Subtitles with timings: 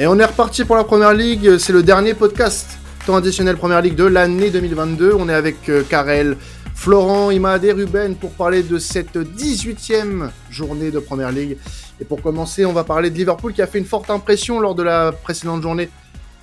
[0.00, 1.58] Et on est reparti pour la première ligue.
[1.58, 5.12] C'est le dernier podcast temps additionnel première ligue de l'année 2022.
[5.18, 6.36] On est avec euh, Karel,
[6.72, 11.56] Florent, Imad et Ruben pour parler de cette 18e journée de première ligue.
[12.00, 14.76] Et pour commencer, on va parler de Liverpool qui a fait une forte impression lors
[14.76, 15.88] de la précédente journée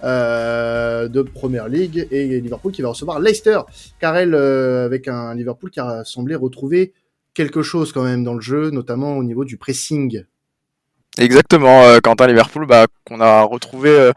[0.03, 3.59] euh, de première ligue et Liverpool qui va recevoir Leicester.
[4.01, 6.91] Karel euh, avec un Liverpool qui a semblé retrouver
[7.33, 10.25] quelque chose quand même dans le jeu, notamment au niveau du pressing.
[11.17, 14.11] Exactement, euh, Quentin Liverpool, bah, qu'on a retrouvé euh,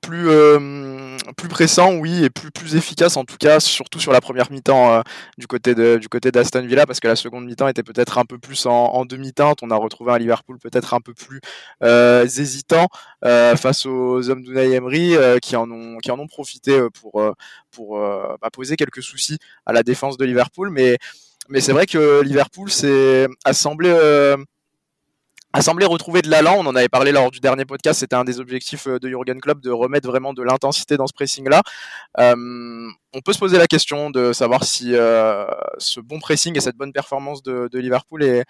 [0.00, 4.22] plus euh, plus pressant, oui, et plus plus efficace en tout cas, surtout sur la
[4.22, 5.02] première mi-temps
[5.36, 8.38] du côté du côté d'Aston Villa, parce que la seconde mi-temps était peut-être un peu
[8.38, 9.58] plus en, demi-teinte.
[9.62, 11.40] On a retrouvé un Liverpool peut-être un peu plus
[11.82, 12.88] hésitant
[13.22, 17.22] face aux hommes d'Unai Emery, qui en ont qui en ont profité pour
[17.70, 20.96] pour bah, poser quelques soucis à la défense de Liverpool, mais
[21.50, 23.90] mais c'est vrai que Liverpool s'est assemblé
[25.52, 26.56] a semblé retrouver de l'allant.
[26.58, 28.00] On en avait parlé lors du dernier podcast.
[28.00, 31.14] C'était un des objectifs euh, de Jurgen Klopp de remettre vraiment de l'intensité dans ce
[31.14, 31.62] pressing-là.
[32.18, 32.88] Euh,
[33.18, 35.44] on peut se poser la question de savoir si euh,
[35.78, 38.44] ce bon pressing et cette bonne performance de, Liverpool est,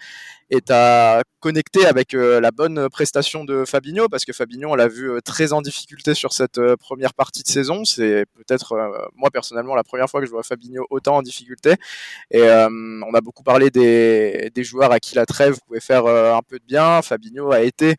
[0.51, 4.87] est, à connecter avec euh, la bonne prestation de Fabinho, parce que Fabinho, on l'a
[4.87, 7.83] vu euh, très en difficulté sur cette première partie de saison.
[7.83, 8.75] C'est peut-être,
[9.15, 11.73] moi personnellement, la première fois que je vois Fabinho autant en difficulté.
[12.29, 16.41] Et on a beaucoup parlé des, des, joueurs à qui la trêve pouvait faire un
[16.47, 17.01] peu de bien.
[17.01, 17.95] Fabinho a été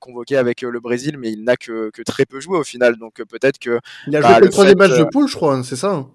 [0.00, 2.96] convoqué avec le Brésil, mais il n'a que, que, très peu joué au final.
[2.96, 3.80] Donc peut-être que.
[4.06, 6.10] Il a bah, joué le, troisième match de poule, je crois, hein, c'est ça hein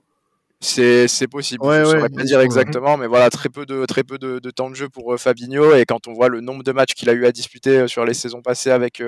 [0.62, 1.64] c'est possible.
[1.64, 4.70] je ne saurais pas dire exactement, mais voilà, très peu de très peu de, temps
[4.70, 7.26] de jeu pour Fabinho et quand on voit le nombre de matchs qu'il a eu
[7.26, 9.02] à disputer sur les saisons passées avec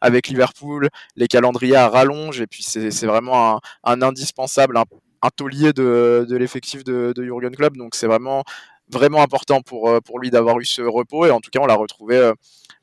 [0.00, 6.26] avec Liverpool, les calendriers à rallonge et puis c'est vraiment un, indispensable, un, taulier de,
[6.28, 7.76] de l'effectif de, de Jurgen Klopp.
[7.76, 8.44] Donc c'est vraiment
[8.90, 11.26] vraiment important pour pour lui d'avoir eu ce repos.
[11.26, 12.32] Et en tout cas on l'a retrouvé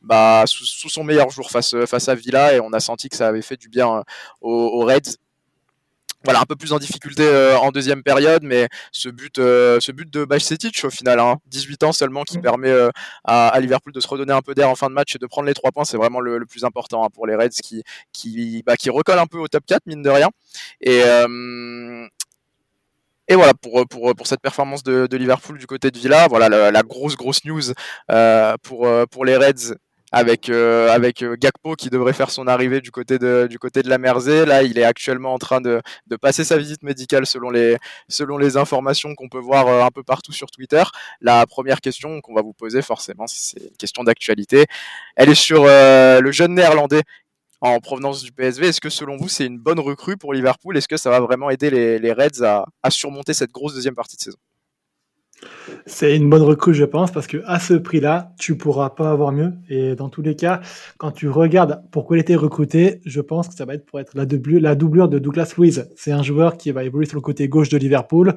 [0.02, 2.54] bah, sous, son meilleur jour face, face à Villa.
[2.54, 4.04] Et on a senti que ça avait fait du bien euh,
[4.42, 5.18] aux, Reds.
[6.24, 9.92] Voilà un peu plus en difficulté euh, en deuxième période mais ce but euh, ce
[9.92, 12.42] but de Bajcetic au final hein, 18 ans seulement qui mm.
[12.44, 12.72] permet
[13.24, 15.48] à, Liverpool de se redonner un peu d'air en fin de match et de prendre
[15.48, 17.82] les trois points c'est vraiment le, plus important hein, pour les Reds qui
[18.14, 20.30] qui bah, qui recollent un peu au top 4 mine de rien.
[20.82, 21.02] Et
[23.32, 26.72] et voilà pour, pour, pour cette performance de, de, Liverpool du côté de Villa, voilà
[26.72, 27.62] la, grosse grosse news
[28.64, 29.76] pour, pour les Reds
[30.12, 33.82] avec euh, avec euh, Gakpo qui devrait faire son arrivée du côté de du côté
[33.82, 34.46] de la Mersey.
[34.46, 37.78] Là, il est actuellement en train de, de passer sa visite médicale selon les
[38.10, 40.84] selon les informations qu'on peut voir euh, un peu partout sur Twitter.
[41.22, 44.66] La première question qu'on va vous poser forcément, c'est une question d'actualité.
[45.16, 47.04] Elle est sur le jeune néerlandais
[47.62, 48.68] en provenance du PSV.
[48.68, 50.76] Est-ce que selon vous, c'est une bonne recrue pour Liverpool?
[50.78, 54.18] Est-ce que ça va vraiment aider les, Reds à, à surmonter cette grosse deuxième partie
[54.18, 54.38] de saison?
[55.86, 59.32] C'est une bonne recrue, je pense, parce que à ce prix-là, tu pourras pas avoir
[59.32, 59.54] mieux.
[59.70, 60.62] Et dans tous les cas,
[60.98, 64.16] quand tu regardes pourquoi il était recruté, je pense que ça va être pour être
[64.16, 65.90] la, doublure, de Douglas Luiz.
[65.96, 68.36] C'est un joueur qui va évoluer sur le côté gauche de Liverpool.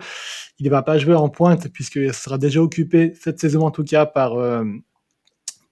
[0.59, 3.85] Il ne va pas jouer en pointe puisqu'il sera déjà occupé cette saison en tout
[3.85, 4.65] cas par euh,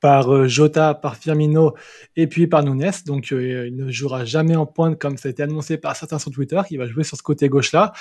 [0.02, 1.74] par euh, Jota, par Firmino
[2.16, 2.90] et puis par Nunes.
[3.06, 6.18] Donc euh, il ne jouera jamais en pointe comme ça a été annoncé par certains
[6.18, 6.60] sur Twitter.
[6.70, 7.92] Il va jouer sur ce côté gauche là.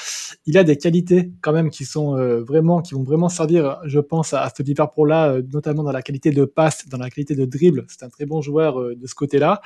[0.47, 3.99] Il a des qualités quand même qui sont euh, vraiment qui vont vraiment servir, je
[3.99, 7.45] pense, à, ce Liverpool là, notamment dans la qualité de passe, dans la qualité de
[7.45, 7.85] dribble.
[7.87, 9.61] C'est un très bon joueur de ce côté là.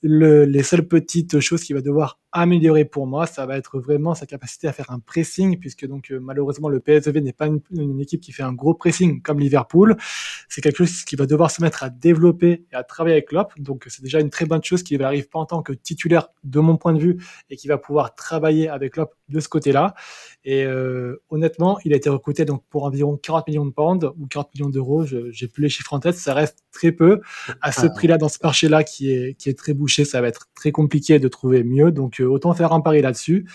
[0.00, 4.14] Le, les seules petites choses qu'il va devoir améliorer pour moi, ça va être vraiment
[4.14, 8.00] sa capacité à faire un pressing, puisque donc euh, malheureusement le PSV n'est pas une,
[8.00, 9.96] équipe qui fait un gros pressing comme Liverpool.
[10.48, 13.52] C'est quelque chose qui va devoir se mettre à développer et à travailler avec Klopp.
[13.58, 16.60] Donc c'est déjà une très bonne chose qui n'arrive pas en tant que titulaire de
[16.60, 17.18] mon point de vue
[17.50, 19.94] et qui va pouvoir travailler avec Klopp de ce côté-là.
[20.44, 24.26] Et euh, honnêtement, il a été recruté donc pour environ 40 millions de pounds ou
[24.26, 25.04] 40 millions d'euros.
[25.04, 27.20] J'ai plus les chiffres en tête, ça reste très peu
[27.60, 27.90] à ce ah.
[27.90, 30.04] prix-là dans ce marché-là qui est qui est très bouché.
[30.04, 31.92] Ça va être très compliqué de trouver mieux.
[31.92, 33.48] Donc autant faire un pari là-dessus.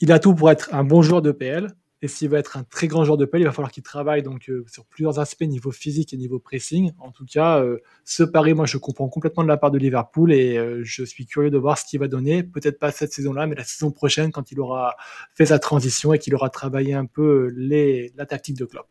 [0.00, 1.74] Il a tout pour être un bon joueur de PL.
[2.04, 4.24] Et s'il va être un très grand joueur de PL, il va falloir qu'il travaille
[4.24, 6.90] donc euh, sur plusieurs aspects, niveau physique et niveau pressing.
[6.98, 10.32] En tout cas, euh, ce pari, moi, je comprends complètement de la part de Liverpool
[10.32, 12.42] et euh, je suis curieux de voir ce qu'il va donner.
[12.42, 14.96] Peut-être pas cette saison-là, mais la saison prochaine, quand il aura
[15.34, 18.88] fait sa transition et qu'il aura travaillé un peu la tactique de Klopp.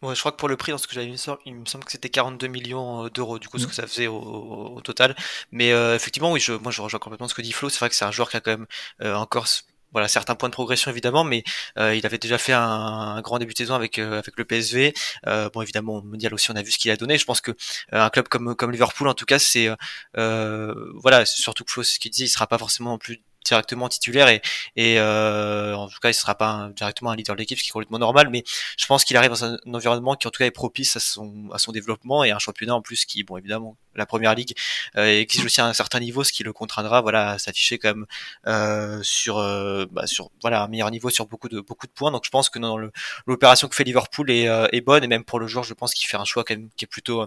[0.00, 1.84] Ouais, je crois que pour le prix, dans ce que j'avais mis, il me semble
[1.84, 3.68] que c'était 42 millions euh, d'euros, du coup, ce mm.
[3.68, 5.16] que ça faisait au, total.
[5.50, 7.68] Mais euh, effectivement, oui, je, moi, je rejoins complètement ce que dit Flo.
[7.68, 8.66] C'est vrai que c'est un joueur qui a quand même
[9.02, 9.46] euh, encore
[9.92, 11.42] voilà certains points de progression évidemment mais
[11.78, 14.92] il avait déjà fait un, grand début de saison avec avec le PSV
[15.24, 17.52] bon évidemment mondial aussi on a vu ce qu'il a donné je pense que
[17.92, 19.70] un club comme comme Liverpool en tout cas c'est
[20.12, 24.40] voilà surtout que Flo ce qu'il dit il sera pas forcément plus directement titulaire et,
[24.98, 27.72] euh, en tout cas il sera pas directement un leader de l'équipe ce qui est
[27.72, 28.44] complètement normal mais
[28.76, 31.50] je pense qu'il arrive dans un, environnement qui en tout cas est propice à son
[31.52, 34.54] à son développement et un championnat en plus qui bon évidemment la première ligue
[34.96, 39.02] et exige aussi un certain niveau, ce qui le contraindra, voilà, à s'afficher quand même
[39.02, 39.36] sur,
[39.90, 42.10] bah, sur, voilà, un meilleur niveau sur beaucoup de beaucoup de points.
[42.10, 42.78] Donc je pense que dans
[43.26, 46.08] l'opération que fait Liverpool est, est bonne et même pour le joueur, je pense qu'il
[46.08, 47.26] fait un choix quand même qui est plutôt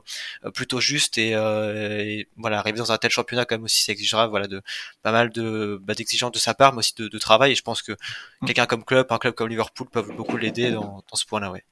[0.53, 4.27] plutôt juste et, et voilà, arriver dans un tel championnat quand même aussi, ça exigera
[4.27, 4.62] voilà de
[5.03, 7.51] pas mal de bah, d'exigences de sa part, mais aussi de, de travail.
[7.51, 7.94] Et je pense que
[8.41, 8.45] mm.
[8.47, 11.63] quelqu'un comme club, un club comme Liverpool peuvent beaucoup l'aider dans, dans ce point-là, ouais.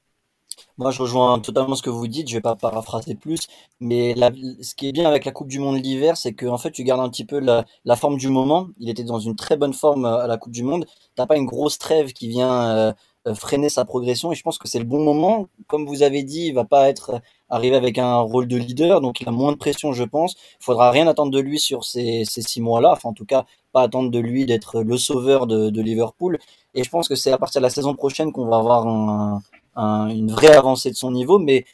[0.78, 2.28] Moi, je rejoins totalement ce que vous dites.
[2.28, 3.48] Je vais pas paraphraser plus,
[3.80, 4.14] mais
[4.62, 6.84] ce qui est bien avec la Coupe du Monde l'hiver, c'est que en fait, tu
[6.84, 8.68] gardes un petit peu la, forme du moment.
[8.78, 10.86] Il était dans une très bonne forme à la Coupe du Monde.
[11.16, 12.92] T'as pas une grosse trêve qui vient euh,
[13.26, 14.32] euh, freiner sa progression.
[14.32, 15.46] Et je pense que c'est le bon moment.
[15.66, 17.20] Comme vous avez dit, il va pas être
[17.50, 20.36] arrivé avec un rôle de leader, donc il a moins de pression, je pense.
[20.60, 22.92] Il faudra rien attendre de lui sur ces, six mois-là.
[22.92, 26.38] Enfin, en tout cas, pas attendre de lui d'être le sauveur de, Liverpool.
[26.74, 29.42] Et je pense que c'est à partir de la saison prochaine qu'on va avoir un,
[29.76, 31.38] un, une vraie avancée de son niveau.
[31.38, 31.64] Mais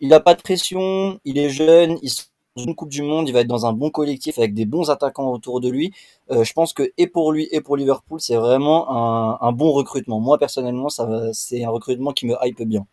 [0.00, 2.10] il n'a pas de pression, il est jeune, il
[2.56, 5.30] une Coupe du Monde, il va être dans un bon collectif avec des bons attaquants
[5.30, 5.92] autour de lui.
[6.30, 10.20] Euh, je pense que et pour lui et pour Liverpool, c'est vraiment un, bon recrutement.
[10.20, 10.88] Moi personnellement,
[11.32, 12.86] c'est un recrutement qui me hype bien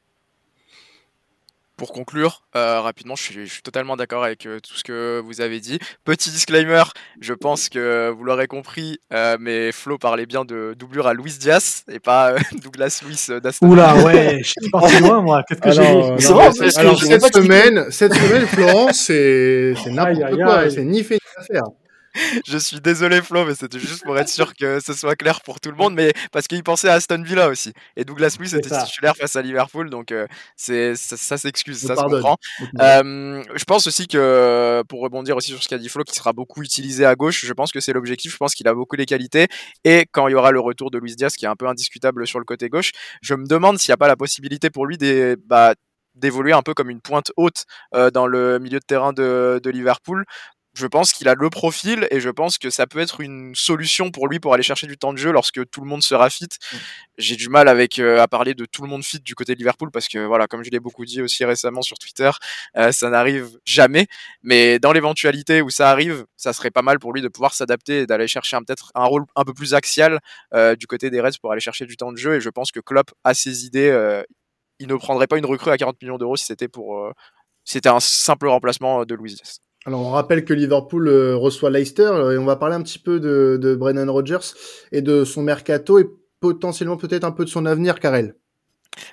[1.84, 5.20] pour conclure, euh, rapidement, je suis, je suis, totalement d'accord avec euh, tout ce que
[5.20, 5.80] vous avez dit.
[6.06, 6.84] Petit disclaimer,
[7.20, 11.38] je pense que vous l'aurez compris, euh, mais Flo parlait bien de doublure à Luis
[11.38, 15.44] Diaz et pas euh, Douglas Luis d'Aston Oula, ouais, je suis parti loin, moi.
[15.44, 20.70] Qu'est-ce que j'ai cette, semaine, cette semaine, Florence, c'est n'importe quoi.
[20.70, 21.64] C'est ni fait ni à faire.
[22.48, 25.60] je suis désolé Flo, mais c'était juste pour être sûr que ce soit clair pour
[25.60, 27.74] tout le monde, mais parce qu'il pensait à Aston Villa aussi.
[27.96, 31.96] Et Douglas Luiz était titulaire face à Liverpool, donc euh, c'est ça, ça s'excuse, ça
[31.96, 32.38] se comprend.
[32.80, 36.34] Euh, je pense aussi que pour rebondir aussi sur ce qu'a dit Flo, qui sera
[36.34, 38.32] beaucoup utilisé à gauche, je pense que c'est l'objectif.
[38.32, 39.48] Je pense qu'il a beaucoup les qualités.
[39.84, 42.28] Et quand il y aura le retour de Luis Diaz, qui est un peu indiscutable
[42.28, 44.98] sur le côté gauche, je me demande s'il n'y a pas la possibilité pour lui
[44.98, 45.74] des bah,
[46.16, 49.70] d'évoluer un peu comme une pointe haute euh, dans le milieu de terrain de, de
[49.70, 50.26] Liverpool
[50.74, 54.10] je pense qu'il a le profil et je pense que ça peut être une solution
[54.10, 56.46] pour lui pour aller chercher du temps de jeu lorsque tout le monde sera fit.
[56.46, 56.78] Mm.
[57.20, 59.60] J'ai du mal avec euh, à parler de tout le monde fit du côté de
[59.60, 62.32] Liverpool parce que voilà, comme je l'ai beaucoup dit aussi récemment sur Twitter,
[62.78, 64.08] euh, ça n'arrive jamais.
[64.42, 68.00] Mais dans l'éventualité où ça arrive, ça serait pas mal pour lui de pouvoir s'adapter
[68.00, 70.20] et d'aller chercher peut-être un rôle un peu plus axial
[70.56, 72.36] euh, du côté des Reds pour aller chercher du temps de jeu.
[72.36, 74.24] Et je pense que Klopp a ses idées.
[74.80, 77.12] Il ne prendrait pas une recrue à 40 millions d'euros si c'était pour
[77.64, 79.60] c'était un simple remplacement de Louis Diaz.
[79.86, 83.00] Alors on rappelle que Liverpool euh, reçoit Leicester euh, et on va parler un petit
[83.00, 84.54] peu de, de Brennan Rodgers
[84.92, 86.08] et de son mercato et
[86.40, 88.36] potentiellement peut-être un peu de son avenir, Karel.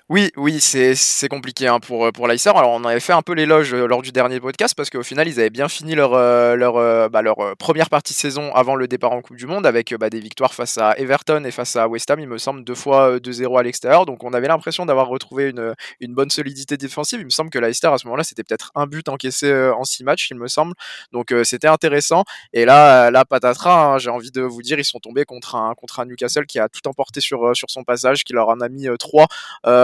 [0.09, 2.29] Oui, oui, c'est compliqué hein, pour, euh, pour.
[2.29, 5.29] Alors, on avait fait un peu l'éloge euh, lors du dernier podcast parce qu'au final,
[5.29, 8.89] ils avaient bien fini leur, euh, leur, bah, leur première partie de saison avant le
[8.89, 11.89] départ en Coupe du Monde avec bah, des victoires face à Everton et face à
[11.89, 14.07] West Ham, il me semble, deux fois 2-0 à l'extérieur.
[14.07, 17.21] Donc, on avait l'impression d'avoir retrouvé une, une bonne solidité défensive.
[17.21, 20.05] Il me semble que Leicester, à ce moment-là, c'était peut-être un but encaissé en six
[20.05, 20.75] matchs, il me semble.
[21.13, 22.25] Donc, c'était intéressant.
[22.53, 25.75] Et là, là patatras, hein, j'ai envie de vous dire, ils sont tombés contre un,
[25.75, 28.69] contre un Newcastle qui a tout emporté sur, sur son passage, qui leur en a
[28.69, 29.27] mis trois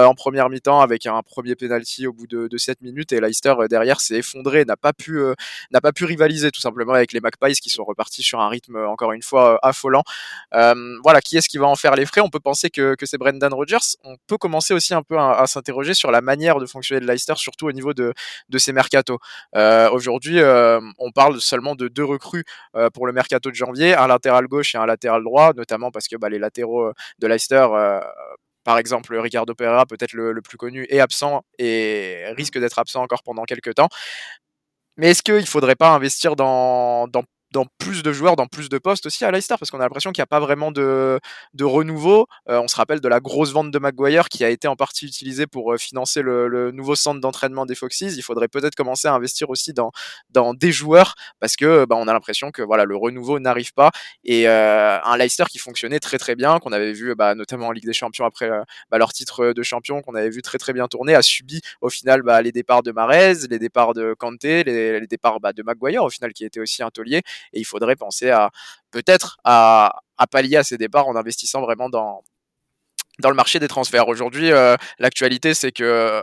[0.06, 3.55] en première mi-temps avec un premier penalty au bout de, de 7 minutes et Leicester
[3.59, 5.35] euh, derrière s'est effondré, n'a pas pu euh,
[5.71, 8.77] n'a pas pu rivaliser tout simplement avec les Magpies qui sont repartis sur un rythme
[8.77, 10.03] encore une fois affolant.
[10.53, 12.21] voilà, qui est-ce qui va en faire les frais?
[12.21, 13.97] On peut penser que, c'est Brendan Rodgers.
[14.05, 17.35] On peut commencer aussi un peu à, s'interroger sur la manière de fonctionner de Leicester,
[17.37, 18.12] surtout au niveau de,
[18.49, 19.19] de ses mercato.
[19.93, 20.41] Aujourd'hui,
[20.99, 22.45] on parle seulement de deux recrues
[22.95, 26.16] pour le mercato de janvier, un latéral gauche et un latéral droit, notamment parce que
[26.16, 27.66] bah, les latéraux de Leicester
[28.66, 33.23] par exemple, Ricardo Pereira, peut-être le, plus connu, est absent et risque d'être absent encore
[33.23, 33.88] pendant quelques temps.
[34.96, 37.23] Mais est-ce qu'il ne faudrait pas investir dans, dans
[37.53, 40.12] dans plus de joueurs, dans plus de postes aussi à Leicester, parce qu'on a l'impression
[40.12, 41.21] qu'il n'y a pas vraiment de,
[41.55, 42.26] de renouveau.
[42.49, 45.07] Euh, on se rappelle de la grosse vente de Maguire qui a été en partie
[45.07, 48.00] utilisée pour euh, financer le, nouveau centre d'entraînement des Foxes.
[48.00, 49.93] Il faudrait peut-être commencer à investir aussi dans,
[50.31, 53.91] dans des joueurs, parce que bah, on a l'impression que voilà le renouveau n'arrive pas.
[54.25, 57.73] Et euh, un Leicester qui fonctionnait très très bien, qu'on avait vu bah, notamment en
[57.73, 60.73] Ligue des Champions après euh, bah, leur titre de champion, qu'on avait vu très très
[60.73, 64.65] bien tourner, a subi au final bah, les départs de Marez, les départs de Kanté,
[64.65, 67.97] les, les départs de Maguire au final qui était aussi un taulier et il faudrait
[67.97, 68.50] penser à
[68.90, 69.93] peut-être à,
[70.31, 72.23] pallier à ces départs en investissant vraiment dans
[73.19, 74.09] dans le marché des transferts.
[74.09, 76.21] Aujourd'hui, euh, l'actualité, c'est que euh,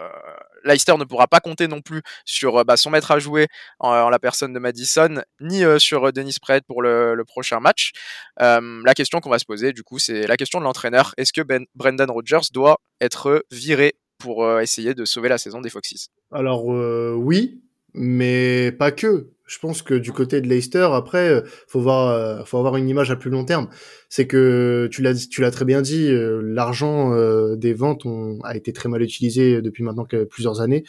[0.63, 3.48] Leicester ne pourra pas compter non plus sur euh, bah, son maître à jouer
[3.79, 7.93] en, la personne de Madison, ni sur Denis Pratt pour le, le, prochain match.
[8.38, 11.13] la question qu'on va se poser, du coup, c'est la question de l'entraîneur.
[11.17, 15.70] Est-ce que ben, Brendan Rodgers doit être viré pour essayer de sauver la saison des
[15.70, 16.10] Foxes?
[16.32, 21.79] Alors oui, mais pas que je pense que du côté de Leicester, après, euh, faut
[21.79, 23.67] voir, euh, faut avoir une image à plus long terme.
[24.10, 27.12] C'est que tu l'as, tu l'as très bien dit, euh, l'argent
[27.55, 30.83] des ventes ont, a été très mal utilisé depuis maintenant plusieurs années,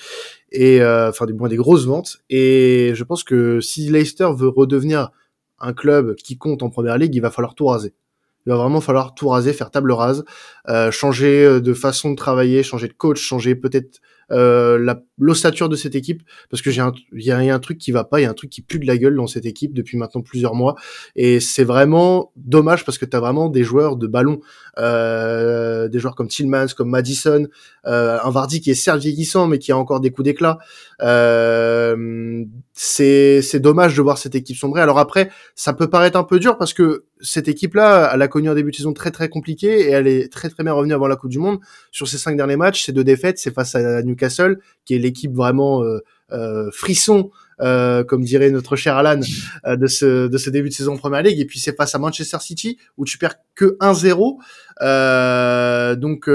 [0.50, 2.22] et enfin du moins des grosses ventes.
[2.30, 5.10] Et je pense que si Leicester veut redevenir
[5.58, 7.92] un club qui compte en première ligue, il va falloir tout raser.
[8.46, 10.24] Il va vraiment falloir tout raser, faire table rase,
[10.90, 14.00] changer de façon de travailler, changer de coach, changer peut-être
[14.32, 16.82] euh, l'ossature de cette équipe parce que j'ai
[17.12, 18.78] il y, a un truc qui va pas, il y a un truc qui pue
[18.78, 20.74] de la gueule dans cette équipe depuis maintenant plusieurs mois
[21.14, 24.40] et c'est vraiment dommage parce que tu as vraiment des joueurs de ballon,
[24.78, 27.46] euh, des joueurs comme Tillmans, comme Madison,
[27.86, 30.58] euh, un Vardy qui est certes vieillissant mais qui a encore des coups d'éclat.
[31.02, 34.80] Euh, c'est dommage de voir cette équipe sombrer.
[34.80, 38.50] Alors après, ça peut paraître un peu dur parce que cette équipe-là, elle a connu
[38.50, 41.08] un début de saison très très compliqué et elle est très très bien revenue avant
[41.08, 41.58] la Coupe du Monde.
[41.90, 45.32] Sur ces cinq derniers matchs, ces deux défaites, c'est face à Newcastle, qui est l'équipe
[45.32, 46.00] vraiment euh,
[46.32, 49.20] euh, frisson, euh, comme dirait notre cher Alan,
[49.66, 51.40] de ce de ce début de saison Première Ligue.
[51.40, 55.96] Et puis c'est face à Manchester City où tu perds que 1-0.
[55.96, 56.28] donc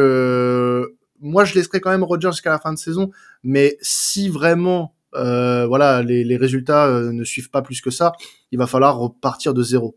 [1.21, 3.11] moi je laisserai quand même Rodgers jusqu'à la fin de saison,
[3.43, 8.13] mais si vraiment voilà les, les résultats ne suivent pas plus que ça,
[8.51, 9.95] il va falloir repartir de zéro.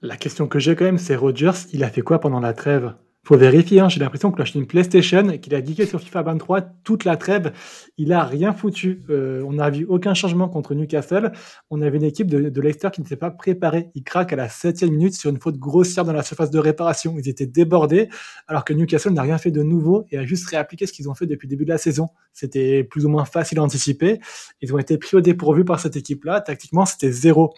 [0.00, 2.94] La question que j'ai quand même, c'est Rogers, il a fait quoi pendant la trêve?
[3.24, 6.00] Faut vérifier, hein, j'ai l'impression qu'il a acheté une PlayStation et qu'il a geeké sur
[6.00, 7.52] FIFA 23 toute la trêve.
[7.98, 9.02] Il a rien foutu.
[9.10, 11.32] Euh, on n'a vu aucun changement contre Newcastle.
[11.68, 13.90] On avait une équipe de, Leicester qui ne s'est pas préparée.
[13.96, 17.16] Il craque à la septième minute sur une faute grossière dans la surface de réparation.
[17.18, 18.08] Ils étaient débordés,
[18.46, 21.14] alors que Newcastle n'a rien fait de nouveau et a juste réappliqué ce qu'ils ont
[21.14, 22.08] fait depuis le début de la saison.
[22.32, 24.20] C'était plus ou moins facile à anticiper.
[24.62, 26.40] Ils ont été pris au dépourvu par cette équipe-là.
[26.40, 27.52] Tactiquement, c'était zéro.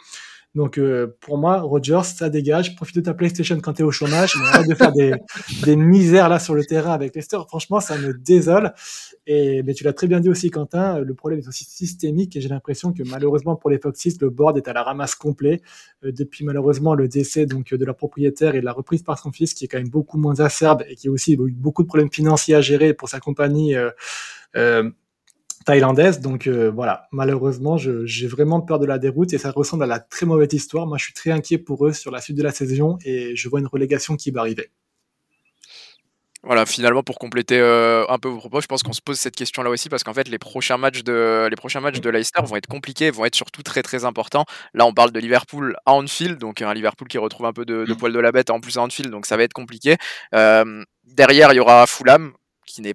[0.56, 2.74] Donc euh, pour moi, Rogers, ça dégage.
[2.74, 5.12] Profite de ta PlayStation quand tu es au chômage, mais arrête de faire des,
[5.64, 7.38] des, misères là sur le terrain avec Leicester.
[7.46, 8.72] Franchement, ça me désole.
[9.26, 10.98] Et mais tu l'as très bien dit aussi, Quentin.
[10.98, 14.56] Le problème est aussi systémique et j'ai l'impression que malheureusement pour les Foxys, le board
[14.56, 15.62] est à la ramasse complet
[16.04, 19.54] euh, depuis malheureusement le décès donc de leur propriétaire et la reprise par son fils,
[19.54, 22.10] qui est quand même beaucoup moins acerbe et qui a aussi eu beaucoup de problèmes
[22.10, 23.76] financiers à gérer pour sa compagnie.
[23.76, 23.90] Euh,
[24.56, 24.90] euh
[25.64, 26.20] thaïlandaise.
[26.20, 29.98] Donc euh, voilà, malheureusement, j'ai vraiment peur de la déroute et ça ressemble à la
[29.98, 30.86] très mauvaise histoire.
[30.86, 33.48] Moi, je suis très inquiet pour eux sur la suite de la saison et je
[33.48, 34.70] vois une relégation qui va arriver.
[36.42, 39.36] Voilà, finalement, pour compléter euh, un peu vos propos, je pense qu'on se pose cette
[39.36, 42.56] question-là aussi parce qu'en fait, les prochains matchs de les prochains matchs de Leicester vont
[42.56, 44.46] être compliqués, vont être surtout très très importants.
[44.72, 47.84] Là, on parle de Liverpool à Anfield, donc un Liverpool qui retrouve un peu de,
[47.84, 49.98] de poil de la bête en plus à Anfield, donc ça va être compliqué.
[50.34, 52.32] Euh, derrière, il y aura Fulham
[52.64, 52.94] qui n'est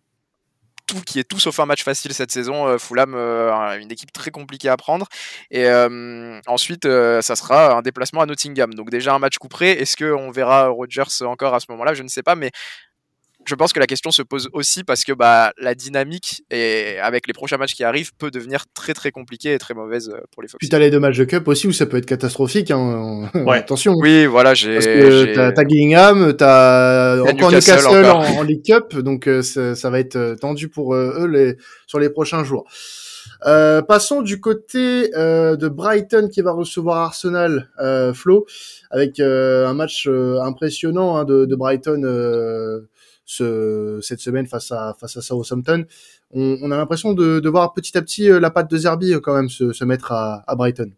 [0.85, 2.67] tout, qui est tout sauf un match facile cette saison.
[2.67, 5.07] Euh, Fulham, euh, une équipe très compliquée à prendre.
[5.51, 8.73] Et euh, ensuite, ça sera un déplacement à Nottingham.
[8.73, 9.71] Donc déjà un match couperé.
[9.71, 11.93] Est-ce qu'on verra Rodgers encore à ce moment-là?
[11.93, 12.51] Je ne sais pas, mais
[13.45, 17.27] je pense que la question se pose aussi parce que bah, la dynamique et avec
[17.27, 20.41] les prochains matchs qui arrivent peut devenir très très compliquée et très mauvaise euh, pour
[20.41, 20.59] les Fox.
[20.59, 22.71] Puis t'as les deux matchs de Cup aussi où ça peut être catastrophique.
[22.71, 23.29] Hein.
[23.33, 23.57] Ouais.
[23.57, 23.93] Attention.
[23.97, 24.73] Oui, voilà, j'ai.
[24.73, 30.15] Parce que t'as Gillingham, t'as encore Newcastle, En, League Cup, donc euh, ça, va être
[30.15, 32.67] euh, tendu pour eux les sur les prochains jours.
[33.45, 38.45] Euh, passons du côté euh, de Brighton qui va recevoir Arsenal, euh, Flo,
[38.89, 42.01] avec un match impressionnant hein, de, de, Brighton
[43.25, 45.85] ce, cette semaine face à, face à Southampton.
[46.31, 49.13] On, on a l'impression de, de, voir petit à petit euh, la patte de Zerbi
[49.13, 50.91] euh, quand même se, se mettre à, à Brighton.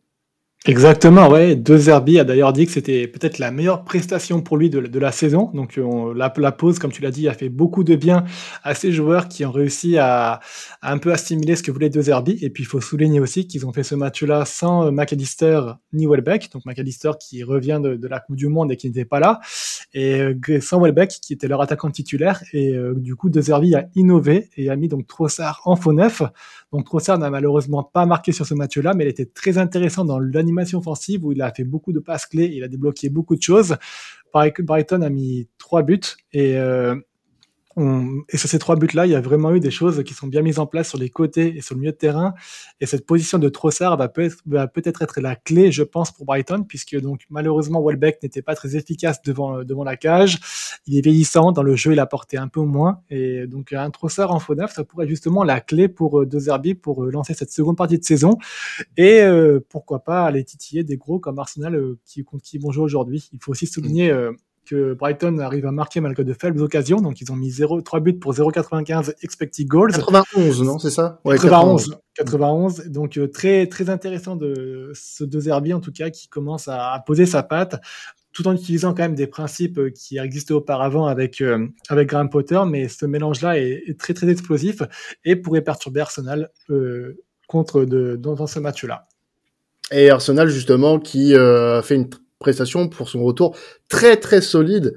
[0.66, 1.56] Exactement, ouais.
[1.56, 5.12] De Zerbi a d'ailleurs dit que c'était peut-être la meilleure prestation pour lui de, la
[5.14, 5.50] saison.
[5.54, 8.26] Donc on, la, pause, comme tu l'as dit, a fait beaucoup de bien
[8.64, 10.42] à ces joueurs qui ont réussi à,
[10.82, 12.38] un peu assimiler ce que voulait De Zerbi.
[12.42, 15.62] Et puis il faut souligner aussi qu'ils ont fait ce match-là sans McAllister
[15.94, 16.52] ni Welbeck.
[16.52, 19.40] Donc McAllister qui revient de, la Coupe du Monde et qui n'était pas là.
[19.94, 22.44] Et euh, sans Welbeck qui était leur attaquant titulaire.
[22.52, 25.94] Et euh, du coup, De Zerbi a innové et a mis donc Trossard en faux
[25.94, 26.24] neuf.
[26.74, 30.20] Donc Trossard n'a malheureusement pas marqué sur ce match-là, mais il était très intéressant dans
[30.48, 33.42] l'animation offensive où il a fait beaucoup de passes clés, il a débloqué beaucoup de
[33.42, 33.76] choses.
[34.34, 36.00] Brighton a mis trois buts
[36.32, 36.96] et euh,
[38.30, 40.42] et sur ces trois buts-là, il y a vraiment eu des choses qui sont bien
[40.42, 42.34] mises en place sur les côtés et sur le milieu de terrain.
[42.82, 44.42] Et cette position de Trossard va peut-être
[44.74, 48.76] peut être la clé, je pense, pour Brighton, puisque donc malheureusement Welbeck n'était pas très
[48.76, 50.40] efficace devant devant la cage.
[50.88, 53.02] Il est vieillissant dans le jeu, il a porté un peu moins.
[53.12, 56.28] Et donc un Trossard en faux neuf, ça pourrait être justement la clé pour euh,
[56.82, 58.38] pour euh, lancer cette seconde partie de saison.
[58.98, 62.84] Et euh, pourquoi pas aller titiller des gros comme Arsenal qui contre qui vont jouer
[62.84, 63.30] aujourd'hui.
[63.34, 64.12] Il faut aussi souligner
[64.68, 67.02] que Brighton arrive à marquer malgré de faibles occasions.
[67.02, 69.92] Donc, ils ont mis 0, 3 buts pour 0,95 expected goals.
[69.94, 71.20] 91, non, c'est ça?
[71.26, 71.98] 91.
[72.16, 72.86] 91.
[72.88, 77.02] Donc, euh, très, très intéressant de ce deux Herbiers, en tout cas, qui commence à,
[77.06, 77.82] poser sa patte
[78.34, 82.30] tout en utilisant quand même des principes euh, qui existaient auparavant avec, euh, avec Graham
[82.30, 84.84] Potter, mais ce mélange-là est, très très explosif
[85.26, 86.52] et pourrait perturber Arsenal
[87.48, 89.08] contre de, dans, dans ce match-là.
[89.92, 93.56] Et Arsenal justement qui a fait une prestation pour son retour
[93.90, 94.96] très très solide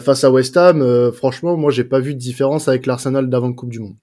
[0.00, 1.10] face à West Ham.
[1.12, 3.96] franchement, moi j'ai pas vu de différence avec l'Arsenal d'avant Coupe du Monde.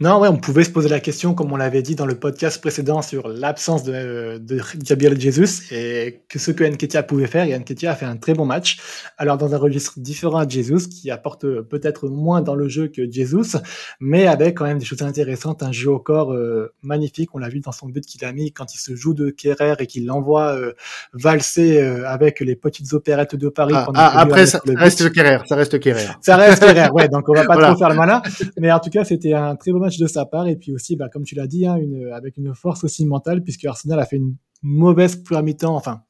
[0.00, 2.60] Non, ouais, on pouvait se poser la question, comme on l'avait dit dans le podcast
[2.60, 7.44] précédent, sur l'absence de, de Gabriel Jesus et que ce que Nketia pouvait faire.
[7.44, 8.78] Et Nketia a fait un très bon match.
[9.18, 13.10] Alors, dans un registre différent à Jesus, qui apporte peut-être moins dans le jeu que
[13.10, 13.56] Jesus,
[14.00, 17.34] mais avec quand même des choses intéressantes, un jeu au corps euh, magnifique.
[17.34, 19.74] On l'a vu dans son but qu'il a mis quand il se joue de Kerrer
[19.78, 20.72] et qu'il l'envoie euh,
[21.12, 23.74] valser euh, avec les petites opérettes de Paris.
[23.76, 26.06] Ah, ah après, ça reste Kerrer, ça reste Kerrer.
[26.20, 27.08] Ça reste Kerrer, ouais.
[27.08, 28.22] Donc, on va pas trop faire le malin.
[28.58, 30.48] Mais en tout cas, c'était un très match de sa part.
[30.48, 33.42] Et puis aussi, bah, comme tu l'as dit, hein, une, avec une force aussi mentale,
[33.42, 35.76] puisque Arsenal a fait une mauvaise première mi-temps.
[35.76, 36.02] Enfin,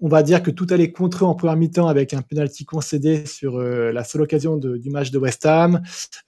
[0.00, 3.24] on va dire que tout allait contre eux en première mi-temps avec un penalty concédé
[3.24, 5.80] sur euh, la seule occasion du match de West Ham,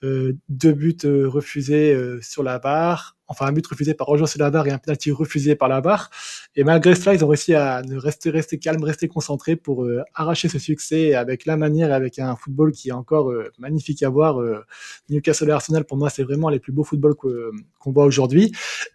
[0.03, 4.67] euh, deux buts euh, refusés sur la barre, enfin un but refusé par Roger Selavar
[4.67, 6.09] et un penalty refusé par la barre.
[6.55, 10.03] Et malgré cela, ils ont réussi à ne rester, rester calme, rester concentrés pour euh,
[10.13, 14.09] arracher ce succès avec la manière, avec un football qui est encore euh, magnifique à
[14.09, 14.41] voir.
[14.41, 14.63] Euh,
[15.09, 18.51] Newcastle et Arsenal, pour moi, c'est vraiment les plus beaux footballs qu'on voit aujourd'hui.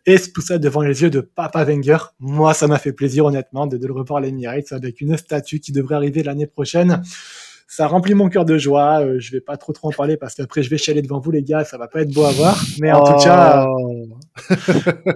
[0.07, 1.99] Et tout ça devant les yeux de Papa Wenger.
[2.19, 5.61] Moi, ça m'a fait plaisir, honnêtement, de, de le revoir à l'Emirates avec une statue
[5.61, 7.03] qui devrait arriver l'année prochaine
[7.71, 9.01] ça remplit mon cœur de joie.
[9.01, 11.31] Euh, je vais pas trop trop en parler parce qu'après je vais chialer devant vous
[11.31, 12.61] les gars, ça va pas être beau à voir.
[12.81, 14.09] Mais en tout cas, oh.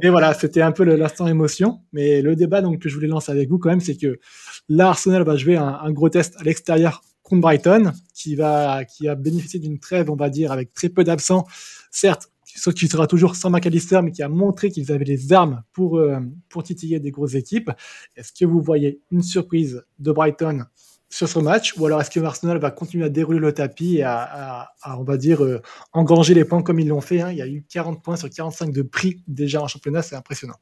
[0.01, 1.81] et voilà, c'était un peu l'instant émotion.
[1.93, 4.21] Mais le débat donc que je voulais lancer avec vous quand même, c'est que
[4.69, 9.17] là Arsenal va jouer un, gros test à l'extérieur contre Brighton, qui va qui a
[9.17, 11.47] bénéficié d'une trêve, on va dire, avec très peu d'absents.
[11.91, 15.65] Certes, sauf qu'il sera toujours sans McAllister, mais qui a montré qu'ils avaient les armes
[15.73, 17.73] pour, euh, pour titiller des grosses équipes.
[18.15, 20.67] Est-ce que vous voyez une surprise de Brighton
[21.15, 24.03] sur ce match Ou alors est-ce que Arsenal va continuer à dérouler le tapis et
[24.03, 27.31] à, on va dire, euh, engranger les points comme ils l'ont fait hein?
[27.31, 30.57] Il y a eu 40 points sur 45 de prix déjà en championnat, c'est impressionnant.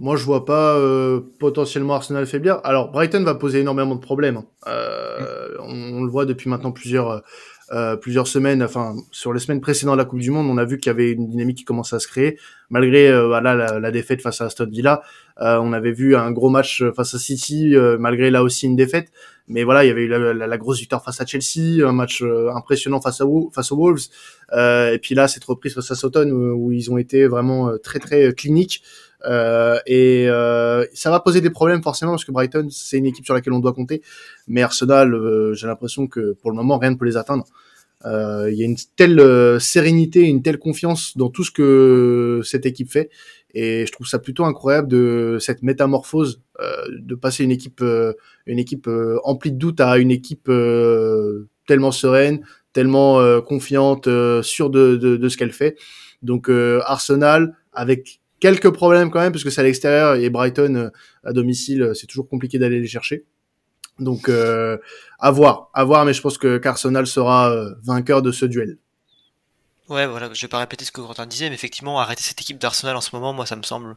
[0.00, 2.60] Moi, je vois pas euh, potentiellement Arsenal faiblir.
[2.64, 4.38] Alors, Brighton va poser énormément de problèmes.
[4.38, 4.46] Hein.
[4.66, 7.22] Euh, on, le voit depuis maintenant plusieurs
[7.72, 10.64] euh, plusieurs semaines, enfin sur les semaines précédentes de la Coupe du Monde, on a
[10.64, 12.38] vu qu'il y avait une dynamique qui commençait à se créer.
[12.70, 15.02] Malgré voilà la, la, défaite face à Aston Villa,
[15.36, 19.12] on avait vu un gros match face à City, malgré là aussi une défaite.
[19.50, 22.22] Mais voilà, il y avait eu la, grosse victoire face à Chelsea, un match
[22.54, 24.08] impressionnant face à face aux Wolves.
[24.52, 28.32] et puis là, cette reprise face à Soton où, ils ont été vraiment très très
[28.32, 28.82] cliniques.
[29.26, 33.24] Euh, et euh, ça va poser des problèmes forcément parce que Brighton c'est une équipe
[33.24, 34.02] sur laquelle on doit compter,
[34.48, 37.44] mais Arsenal euh, j'ai l'impression que pour le moment rien ne peut les atteindre.
[38.02, 42.90] Il y a une telle sérénité, une telle confiance dans tout ce que cette équipe
[42.90, 43.10] fait,
[43.54, 46.42] et je trouve ça plutôt incroyable de cette métamorphose
[46.88, 47.82] de passer une équipe
[48.46, 48.88] une équipe
[49.24, 50.50] emplie de doutes à une équipe
[51.66, 54.08] tellement sereine, tellement confiante,
[54.42, 55.76] sûre de, de, de ce qu'elle fait.
[56.22, 60.88] Donc Arsenal avec quelques problèmes quand même parce que c'est à l'extérieur et Brighton euh,
[61.22, 63.24] à domicile, euh, c'est toujours compliqué d'aller les chercher.
[63.98, 64.78] Donc euh,
[65.18, 68.78] à voir, à voir, mais je pense que Arsenal sera euh, vainqueur de ce duel.
[69.90, 72.58] Ouais, voilà, je vais pas répéter ce que Quentin disait, mais effectivement, arrêter cette équipe
[72.58, 73.96] d'Arsenal en ce moment, moi, ça me semble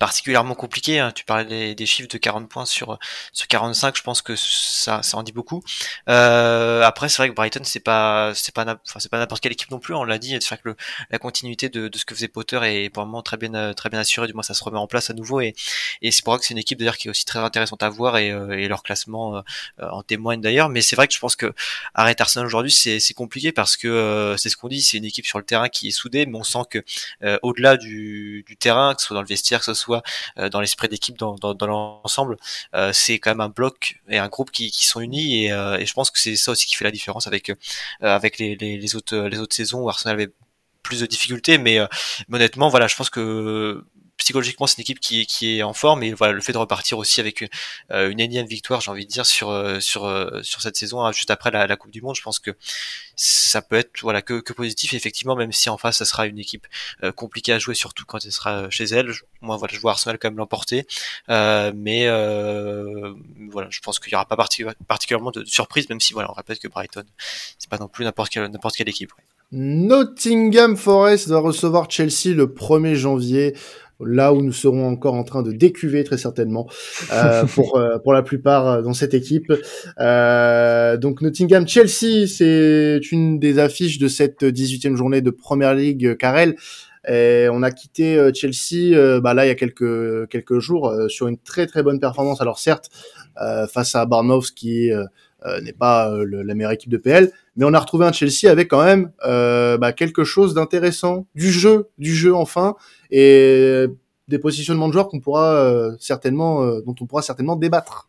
[0.00, 0.98] particulièrement compliqué.
[0.98, 1.12] Hein.
[1.12, 2.98] Tu parlais des, chiffres de 40 points sur
[3.32, 5.62] sur 45, je pense que ça, ça en dit beaucoup.
[6.08, 9.52] Euh, après, c'est vrai que Brighton, c'est pas c'est pas enfin c'est pas n'importe quelle
[9.52, 9.94] équipe non plus.
[9.94, 10.74] On l'a dit, c'est vrai que
[11.08, 13.90] la continuité de, de, ce que faisait Potter est pour le moment très bien très
[13.90, 14.26] bien assurée.
[14.26, 15.54] Du moins, ça se remet en place à nouveau et
[16.02, 17.88] et c'est pour ça que c'est une équipe d'ailleurs qui est aussi très intéressante à
[17.90, 19.42] voir et, euh, et leur classement euh,
[19.78, 20.68] en témoigne d'ailleurs.
[20.68, 21.54] Mais c'est vrai que je pense que
[21.94, 25.38] arrêter Arsenal aujourd'hui, c'est compliqué parce que c'est ce qu'on dit, c'est une équipe sur
[25.38, 26.82] le terrain qui est soudé, mais on sent que
[27.22, 30.02] euh, au-delà du, terrain, que ce soit dans le vestiaire, que ce soit
[30.38, 32.36] euh, dans l'esprit d'équipe, dans, l'ensemble,
[32.74, 36.10] euh, c'est quand même un bloc et un groupe qui, sont unis et, je pense
[36.10, 37.52] que c'est ça aussi qui fait la différence avec
[38.00, 40.32] avec les, autres les autres saisons où Arsenal avait
[40.82, 41.78] plus de difficultés, mais,
[42.28, 43.84] mais honnêtement, voilà, je pense que
[44.18, 47.20] psychologiquement c'est une équipe qui, est en forme et voilà le fait de repartir aussi
[47.20, 47.48] avec
[47.90, 51.30] euh, une énième victoire j'ai envie de dire sur euh, euh, cette saison hein, juste
[51.30, 52.50] après la, Coupe du Monde je pense que
[53.14, 54.92] ça peut être voilà que, positif.
[54.94, 56.66] Effectivement même si en face ça sera une équipe
[57.14, 60.28] compliquée à jouer surtout quand elle sera chez elle moi voilà je vois Arsenal quand
[60.28, 60.86] même l'emporter.
[61.28, 66.34] Mais voilà je pense qu'il y aura pas particulièrement de, surprise même si voilà on
[66.34, 67.04] répète que Brighton
[67.58, 69.12] c'est pas non plus n'importe quelle n'importe quelle équipe
[69.50, 73.54] Nottingham Forest va recevoir Chelsea le 1er janvier
[74.04, 76.68] là où nous serons encore en train de décuver très certainement
[77.12, 79.52] euh, pour euh, pour la plupart euh, dans cette équipe.
[79.98, 86.16] Euh, donc Nottingham Chelsea, c'est une des affiches de cette 18e journée de Première League
[86.16, 86.56] Carrel.
[87.08, 91.38] Et on a quitté Chelsea bah là il y a quelques quelques jours sur une
[91.38, 92.42] très très bonne performance.
[92.42, 92.90] Alors certes
[93.72, 94.90] face à Barnhouse qui
[95.62, 98.84] n'est pas la meilleure équipe de PL, mais on a retrouvé un Chelsea avec quand
[98.84, 102.74] même bah, quelque chose d'intéressant, du jeu, du jeu enfin,
[103.10, 103.86] et
[104.28, 108.08] des positionnements de joueurs qu'on pourra certainement, dont on pourra certainement débattre.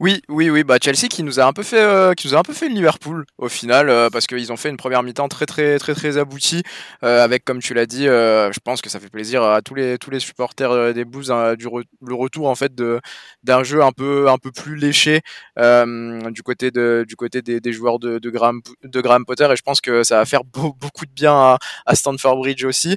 [0.00, 2.38] Oui, oui, oui, bah Chelsea qui nous a un peu fait, euh, qui nous a
[2.38, 5.46] un peu fait Liverpool au final, euh, parce qu'ils ont fait une première mi-temps très,
[5.46, 6.62] très, très, très aboutie,
[7.02, 9.98] euh, avec comme tu l'as dit, je pense que ça fait plaisir à tous les,
[9.98, 11.66] tous les supporters des Blues hein, du
[12.02, 13.00] le retour en fait de
[13.42, 15.20] d'un jeu un peu, un peu plus léché
[15.56, 19.62] du côté de, du côté des, joueurs de, de Graham, de Graham Potter, et je
[19.62, 22.96] pense que ça va faire beaucoup de bien à, à Stanford Bridge aussi,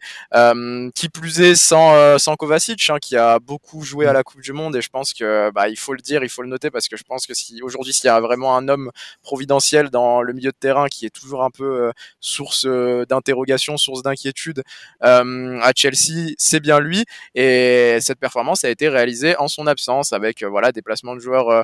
[0.96, 4.54] qui plus est sans, sans Kovacic, hein, qui a beaucoup joué à la Coupe du
[4.54, 6.88] Monde, et je pense que bah il faut le dire, il faut le noter parce
[6.88, 8.92] que je pense que si aujourd'hui s'il y a vraiment un homme
[9.24, 13.78] providentiel dans le milieu de terrain qui est toujours un peu euh, source euh, d'interrogation,
[13.78, 14.64] source d'inquiétude
[15.04, 17.06] euh, à Chelsea, c'est bien lui.
[17.36, 21.64] Et cette performance a été réalisée en son absence avec voilà des placements de joueurs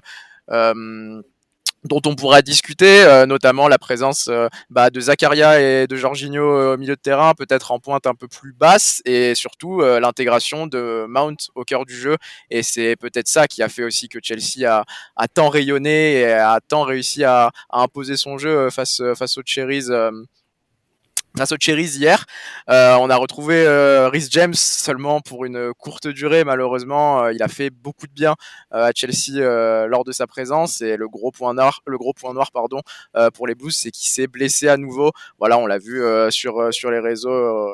[1.86, 6.44] dont on pourra discuter, euh, notamment la présence euh, bah, de Zakaria et de Jorginho
[6.44, 10.68] euh, au milieu de terrain, peut-être en pointe un peu plus basse, et surtout l'intégration
[10.68, 12.18] de Mount au cœur du jeu.
[12.50, 16.60] Et c'est peut-être ça qui a fait aussi que Chelsea a, tant rayonné et a
[16.68, 19.90] tant réussi à, à imposer son jeu face, face aux Cherries
[21.36, 22.26] Grâce aux Cherries hier,
[22.70, 26.46] euh, on a retrouvé euh, Rhys James seulement pour une courte durée.
[26.46, 28.36] Malheureusement, euh, il a fait beaucoup de bien
[28.74, 29.42] euh, à Chelsea
[29.86, 30.80] lors de sa présence.
[30.80, 32.80] Et le gros point noir, le gros point noir, pardon,
[33.34, 35.12] pour les Blues, c'est qu'il s'est blessé à nouveau.
[35.38, 37.70] Voilà, on l'a vu sur sur les réseaux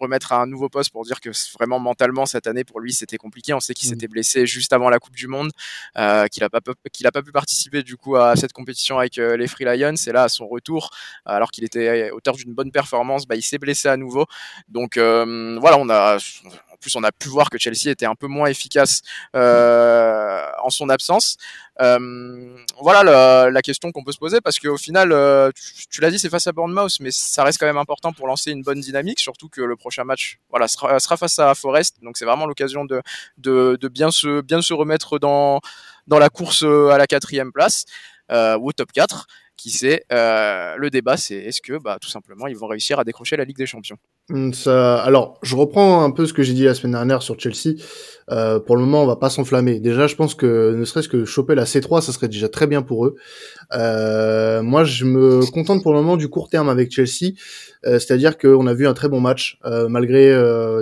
[0.00, 3.16] remettre à un nouveau poste pour dire que vraiment mentalement cette année pour lui c'était
[3.16, 3.54] compliqué.
[3.54, 3.92] On sait qu'il mm.
[3.92, 5.50] s'était blessé juste avant la Coupe du Monde,
[5.98, 6.60] euh, qu'il a pas
[6.92, 9.94] qu'il a pas pu participer du coup à cette compétition avec euh, les Free Lions.
[10.06, 10.90] Et là à son retour,
[11.24, 14.26] alors qu'il était auteur d'une bonne performance, bah, il s'est blessé à nouveau.
[14.68, 18.14] Donc euh, voilà, on a en plus on a pu voir que Chelsea était un
[18.14, 19.02] peu moins efficace
[19.34, 21.36] en son absence.
[21.80, 25.50] Euh, voilà la, question qu'on peut se poser parce qu'au final, euh,
[25.90, 28.52] tu, l'as dit, c'est face à Bournemouth, mais ça reste quand même important pour lancer
[28.52, 32.16] une bonne dynamique, surtout que le prochain match, voilà, sera, sera face à Forest, donc
[32.16, 33.02] c'est vraiment l'occasion de,
[33.38, 35.60] de, de, bien se bien se remettre dans
[36.06, 37.84] dans la course euh, à la quatrième place
[38.30, 40.04] euh, ou au top 4 qui sait.
[40.12, 43.44] Euh, le débat, c'est est-ce que, bah, tout simplement, ils vont réussir à décrocher la
[43.44, 43.98] Ligue des Champions?
[44.54, 47.76] Ça, alors, je reprends un peu ce que j'ai dit la semaine dernière sur Chelsea.
[48.30, 49.80] Euh, pour le moment, on va pas s'enflammer.
[49.80, 52.80] Déjà, je pense que ne serait-ce que choper la C3, ça serait déjà très bien
[52.80, 53.16] pour eux.
[53.74, 57.34] Euh, moi, je me contente pour le moment du court terme avec Chelsea.
[57.84, 60.34] Euh, c'est-à-dire qu'on a vu un très bon match, euh, malgré,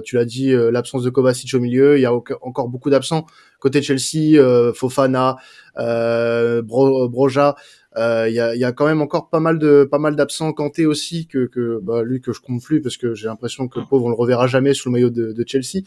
[0.05, 1.99] tu l'as dit, l'absence de Kovacic au milieu.
[1.99, 3.27] Il y a encore beaucoup d'absents
[3.59, 4.41] côté Chelsea,
[4.73, 5.37] Fofana,
[5.77, 7.57] Bro Broja.
[7.97, 10.53] Euh, il y, a, y, a, quand même encore pas mal de pas mal d'absents.
[10.53, 13.81] Kanté aussi que, que bah, lui que je compte plus parce que j'ai l'impression que
[13.81, 15.85] le pauvre on le reverra jamais sous le maillot de, de Chelsea.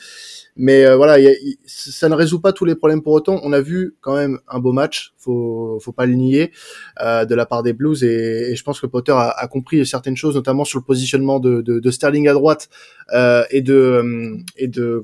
[0.55, 3.39] Mais euh, voilà, y ça ne résout pas tous les problèmes pour autant.
[3.43, 6.51] On a vu quand même un beau match, faut faut pas le nier,
[7.01, 9.85] euh, de la part des Blues et, et je pense que Potter a, a, compris
[9.85, 12.69] certaines choses, notamment sur le positionnement de, de, de Sterling à droite
[13.13, 15.01] euh, et de et de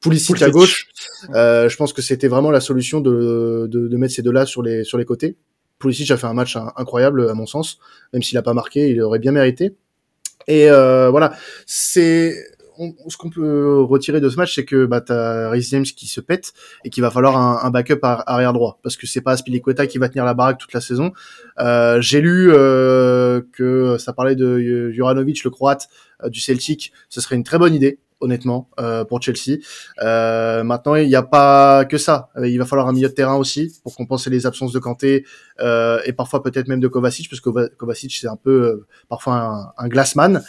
[0.00, 0.86] Pulisic à gauche.
[1.32, 4.84] je pense que c'était vraiment la solution de, de, de mettre ces deux-là sur les
[4.84, 5.36] sur les côtés
[5.84, 7.78] Pulisic a fait un match incroyable à mon sens,
[8.12, 9.76] même s'il n'a pas marqué, il aurait bien mérité.
[10.48, 11.34] Et euh, voilà,
[11.66, 12.34] c'est
[13.08, 16.20] ce qu'on peut retirer de ce match, c'est que bah, t'as Rhys James qui se
[16.20, 16.52] pète
[16.84, 20.08] et qu'il va falloir un, backup arrière droit parce que c'est pas Aspilicueta qui va
[20.08, 21.12] tenir la baraque toute la saison.
[21.60, 25.88] Euh, J'ai lu euh, que ça parlait de Juranovic, le croate
[26.24, 29.58] euh, du Celtic, ce serait une très bonne idée honnêtement, euh, pour Chelsea.
[30.02, 32.30] Euh, maintenant, il n'y a pas que ça.
[32.42, 35.24] Il va falloir un milieu de terrain aussi pour compenser les absences de Kanté
[35.60, 39.34] euh, et parfois peut-être même de Kovacic, parce que Kovacic c'est un peu euh, parfois
[39.78, 40.42] un, un glassman.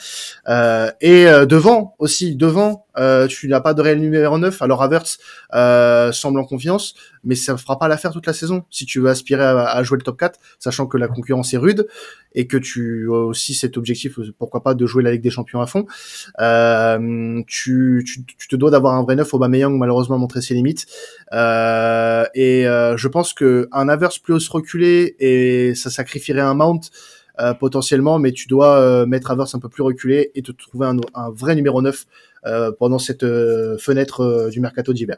[0.47, 2.85] Euh, et devant aussi, devant,
[3.29, 4.61] tu n'as pas de réel numéro 9.
[4.61, 5.19] Alors Havertz
[6.13, 9.09] semble en confiance, mais ça ne fera pas l'affaire toute la saison si tu veux
[9.09, 11.87] aspirer à, à, jouer le top 4, sachant que la concurrence est rude
[12.35, 15.61] et que tu as aussi cet objectif, pourquoi pas, de jouer la Ligue des Champions
[15.61, 15.85] à fond.
[16.39, 19.33] Euh, tu, tu, tu, te dois d'avoir un vrai neuf.
[19.33, 20.85] Aubameyang malheureusement a montré ses limites.
[21.33, 26.91] Euh, et euh, je pense que un Avers plus reculé et ça sacrifierait un Mount.
[27.39, 30.87] Euh, potentiellement, mais tu dois euh, mettre Avers un peu plus reculé et te trouver
[30.87, 32.05] un, vrai numéro 9
[32.45, 33.25] euh, pendant cette
[33.77, 35.17] fenêtre du mercato d'hiver.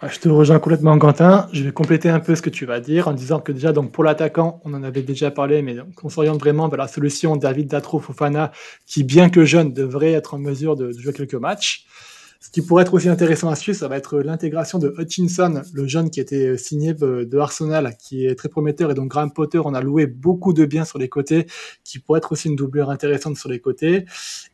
[0.00, 1.46] Ah, je te rejoins complètement, Quentin.
[1.52, 3.92] Je vais compléter un peu ce que tu vas dire en disant que déjà, donc
[3.92, 7.68] pour l'attaquant, on en avait déjà parlé, mais on s'oriente vraiment vers la solution David
[7.68, 8.50] Datro Fofana,
[8.86, 11.86] qui bien que jeune devrait être en mesure de jouer quelques matchs.
[12.42, 15.86] Ce qui pourrait être aussi intéressant à suivre, ça va être l'intégration de Hutchinson, le
[15.86, 19.58] jeune qui a été signé de Arsenal, qui est très prometteur, et donc Graham Potter
[19.58, 21.46] en a loué beaucoup de biens sur les côtés,
[21.84, 24.06] qui pourrait être aussi une doublure intéressante sur les côtés.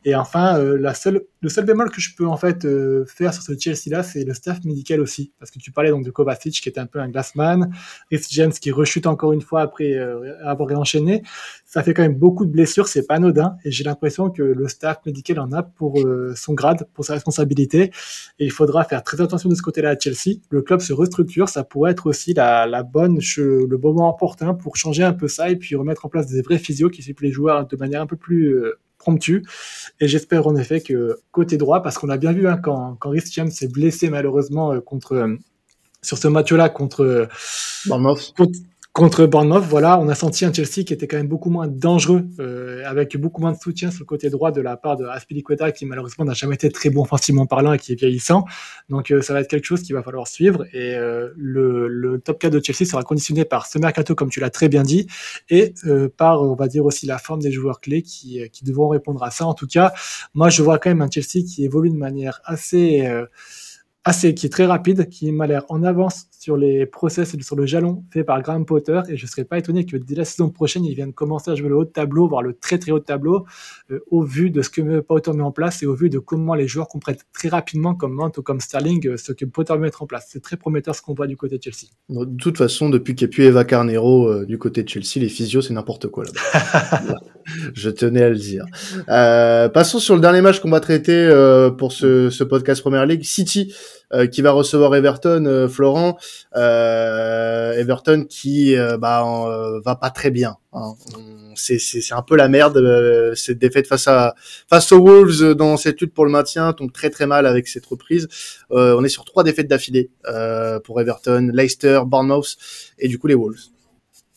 [0.05, 3.33] Et enfin, euh, la seule, le seul bémol que je peux en fait euh, faire
[3.33, 6.61] sur ce Chelsea-là, c'est le staff médical aussi, parce que tu parlais donc de Kovacic
[6.61, 7.71] qui était un peu un glassman,
[8.11, 11.23] Rhys James qui rechute encore une fois après euh, avoir réenchaîné.
[11.65, 14.67] ça fait quand même beaucoup de blessures, c'est pas anodin, et j'ai l'impression que le
[14.67, 19.03] staff médical en a pour euh, son grade, pour sa responsabilité, et il faudra faire
[19.03, 20.39] très attention de ce côté-là à Chelsea.
[20.49, 24.53] Le club se restructure, ça pourrait être aussi la, la bonne, le bon moment opportun
[24.53, 27.21] pour changer un peu ça et puis remettre en place des vrais physios qui suivent
[27.21, 29.43] les joueurs de manière un peu plus euh, promptue.
[29.99, 33.09] Et j'espère en effet que côté droit, parce qu'on a bien vu hein, quand, quand
[33.09, 35.37] Rhys James s'est blessé malheureusement euh, contre
[36.01, 37.27] sur ce match-là contre,
[38.37, 38.59] contre
[38.99, 42.27] Contre Bournemouth, voilà, on a senti un Chelsea qui était quand même beaucoup moins dangereux,
[42.41, 45.71] euh, avec beaucoup moins de soutien sur le côté droit de la part de Aspilicueta,
[45.71, 48.43] qui malheureusement n'a jamais été très bon offensivement parlant et qui est vieillissant.
[48.89, 50.65] Donc euh, ça va être quelque chose qu'il va falloir suivre.
[50.73, 54.49] Et euh, le, top 4 de Chelsea sera conditionné par ce mercato, comme tu l'as
[54.49, 55.07] très bien dit,
[55.49, 55.73] et
[56.17, 59.31] par, on va dire aussi, la forme des joueurs clés qui, qui devront répondre à
[59.31, 59.45] ça.
[59.45, 59.93] En tout cas,
[60.33, 63.09] moi je vois quand même un Chelsea qui évolue de manière assez
[64.03, 67.57] assez, qui est très rapide, qui m'a l'air en avance sur les process et sur
[67.57, 69.01] le jalon fait par Graham Potter.
[69.09, 71.55] Et je ne serais pas étonné que dès la saison prochaine, il vienne commencer à
[71.55, 73.45] jouer le haut de tableau, voire le très très haut de tableau,
[73.91, 76.55] euh, au vu de ce que Potter met en place et au vu de comment
[76.55, 79.91] les joueurs comprennent très rapidement, comme Mount ou comme Sterling, euh, ce que Potter met
[79.99, 80.27] en place.
[80.29, 81.91] C'est très prometteur ce qu'on voit du côté de Chelsea.
[82.07, 85.17] De toute façon, depuis qu'il n'y a plus Eva Carnero euh, du côté de Chelsea,
[85.17, 87.15] les physios, c'est n'importe quoi là-bas.
[87.73, 88.65] je tenais à le dire.
[89.07, 91.27] passons sur le dernier match qu'on va traiter
[91.77, 93.23] pour ce, ce podcast Première League.
[93.23, 93.73] City
[94.31, 96.17] qui va recevoir Everton, Florent.
[96.55, 100.57] Euh, Everton qui bah, va pas très bien.
[100.73, 100.93] Hein.
[101.55, 104.35] C'est, c'est, un peu la merde cette défaite face à
[104.69, 107.85] face aux Wolves dans cette lutte pour le maintien tombe très très mal avec cette
[107.85, 108.27] reprise.
[108.69, 110.11] on est sur trois défaites d'affilée
[110.83, 112.57] pour Everton, Leicester, Bournemouth
[112.97, 113.69] et du coup les Wolves.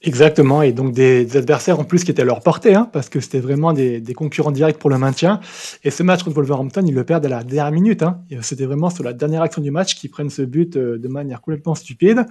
[0.05, 3.21] Exactement, et donc des, adversaires en plus qui étaient à leur portée, hein, parce que
[3.21, 5.39] c'était vraiment des, des, concurrents directs pour le maintien.
[5.85, 8.03] Et ce match contre Wolverhampton, ils le perdent à la dernière minute.
[8.03, 8.21] Hein.
[8.41, 11.41] C'était vraiment sur la dernière action du match qu'ils prennent ce but euh, de manière
[11.41, 12.27] complètement stupide.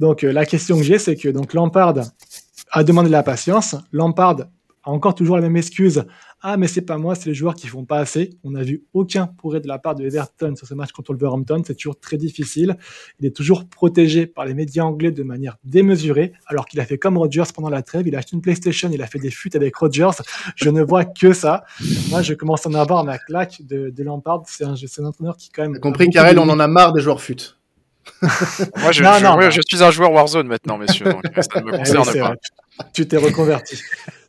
[0.00, 1.94] Donc euh, la question que j'ai, c'est que donc Lampard
[2.70, 3.74] a demandé de la patience.
[3.90, 4.40] Lampard
[4.84, 6.04] a encore toujours la même excuse
[6.40, 8.38] ah, mais c'est pas moi, c'est les joueurs qui font pas assez.
[8.44, 11.62] On n'a vu aucun progrès de la part de Everton sur ce match contre Wolverhampton.
[11.66, 12.76] C'est toujours très difficile.
[13.18, 16.96] Il est toujours protégé par les médias anglais de manière démesurée, alors qu'il a fait
[16.96, 18.06] comme Rogers pendant la trêve.
[18.06, 20.22] Il a acheté une PlayStation, il a fait des futes avec Rogers.
[20.54, 21.64] Je ne vois que ça.
[22.10, 24.44] Moi, je commence à en avoir ma claque de, de Lampard.
[24.46, 25.80] C'est un, un, entraîneur qui, quand même.
[25.80, 27.56] Compris, Karel, on en a marre des joueurs futes.
[28.22, 31.06] Moi, je, je, je, suis un joueur Warzone maintenant, messieurs.
[31.06, 32.34] Donc ça ne me concerne pas.
[32.94, 33.80] Tu t'es reconverti.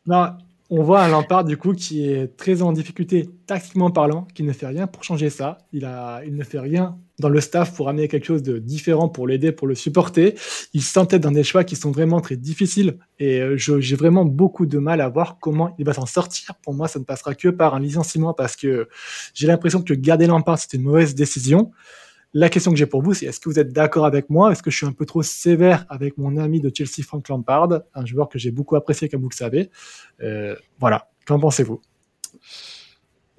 [0.05, 0.33] Non,
[0.69, 4.53] on voit un Lampard du coup qui est très en difficulté tactiquement parlant, qui ne
[4.53, 5.57] fait rien pour changer ça.
[5.73, 9.09] Il, a, il ne fait rien dans le staff pour amener quelque chose de différent
[9.09, 10.35] pour l'aider, pour le supporter.
[10.73, 14.67] Il s'entête dans des choix qui sont vraiment très difficiles et euh, j'ai vraiment beaucoup
[14.67, 16.53] de mal à voir comment il va s'en sortir.
[16.63, 18.87] Pour moi, ça ne passera que par un licenciement parce que
[19.33, 21.71] j'ai l'impression que garder Lampard, c'est une mauvaise décision.
[22.33, 24.51] La question que j'ai pour vous, c'est est-ce que vous êtes d'accord avec moi?
[24.51, 27.69] Est-ce que je suis un peu trop sévère avec mon ami de Chelsea, Frank Lampard,
[27.95, 29.71] un joueur que j'ai beaucoup apprécié, comme vous le savez?
[30.21, 31.81] Euh, Voilà, qu'en pensez-vous?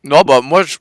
[0.03, 0.79] Non, bah moi, je...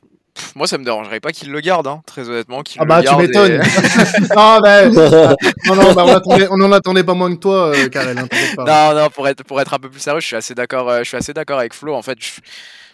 [0.56, 2.64] moi ça me dérangerait pas qu'il le garde, hein, très honnêtement.
[2.80, 3.58] ah bah tu m'étonnes
[4.36, 8.18] non, bah, non, non, bah, on n'en attendait pas moins que toi, euh, Karel.
[8.18, 10.90] Hein, non, non, pour être, pour être un peu plus sérieux, je suis assez d'accord,
[10.90, 11.94] euh, je suis assez d'accord avec Flo.
[11.94, 12.18] En fait,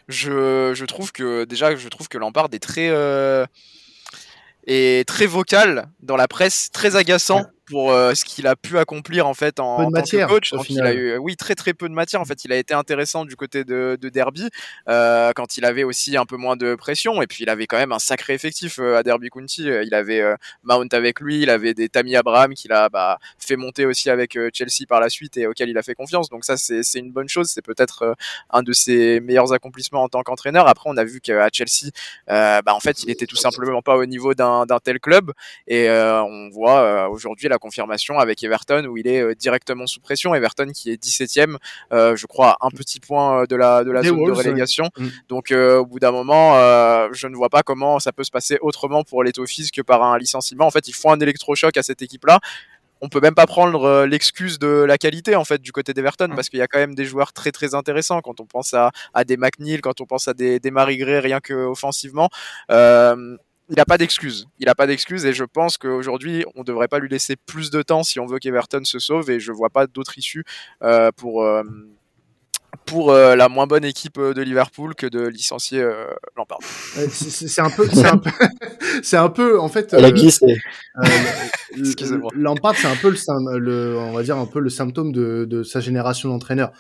[0.10, 2.90] je, je, trouve que déjà, je trouve que Lampard est très
[4.66, 9.28] et très vocal dans la presse, très agaçant pour euh, ce qu'il a pu accomplir
[9.28, 10.54] en fait en, tant que coach.
[10.70, 12.22] il a eu, oui, très très peu de matière.
[12.22, 14.50] En fait, il a été intéressant du côté de, de Derby
[14.88, 17.22] euh, quand il avait aussi un peu moins de pression.
[17.22, 19.64] Et puis il avait quand même un sacré effectif euh, à Derby County.
[19.64, 23.56] Il avait euh, Mount avec lui, il avait des Tammy Abraham qu'il a bah, fait
[23.56, 26.30] monter aussi avec Chelsea par la suite et auquel il a fait confiance.
[26.30, 27.48] Donc ça, c'est une bonne chose.
[27.50, 28.16] C'est peut-être
[28.50, 30.68] un de ses meilleurs accomplissements en tant qu'entraîneur.
[30.68, 31.92] Après, on a vu qu'à Chelsea,
[32.28, 35.32] bah, en fait, il était tout simplement pas au niveau d'un tel club.
[35.68, 40.34] Et on voit aujourd'hui la confirmation avec Everton où il est euh, directement sous pression.
[40.36, 41.58] Everton qui est 17ème,
[41.94, 44.90] euh, je crois, un petit point euh, de la, de la zone de relégation.
[44.98, 45.08] Mm.
[45.30, 46.54] Donc au bout d'un moment,
[47.12, 50.04] je ne vois pas comment ça peut se passer autrement pour les Toffees que par
[50.04, 50.66] un licenciement.
[50.66, 52.40] En fait, il faut un électrochoc à cette équipe-là
[53.02, 56.36] on peut même pas prendre l'excuse de la qualité en fait du côté d'Everton mm.
[56.36, 58.92] parce qu'il y a quand même des joueurs très très intéressants quand on pense à,
[59.14, 62.30] à des McNeil, quand on pense à des, des Marie Gray rien que offensivement.
[62.72, 63.38] Euh,
[63.70, 64.48] il n'a pas d'excuses.
[64.60, 67.72] Il n'a pas d'excuses et je pense qu'aujourd'hui, on ne devrait pas lui laisser plus
[67.72, 70.44] de temps si on veut qu'Everton se sauve et je vois pas d'autre issue
[70.84, 71.64] euh, pour, euh,
[72.86, 76.06] pour euh, la moins bonne équipe euh, de Liverpool que de licencier euh,
[76.38, 76.60] Lampard.
[76.62, 78.30] c'est un peu, c'est un peu,
[79.04, 79.96] c'est un peu, en fait.
[79.96, 80.58] Glissé.
[82.36, 85.64] Lampard, c'est un peu le, le, on va dire un peu le symptôme de, de
[85.64, 86.72] sa génération d'entraîneurs.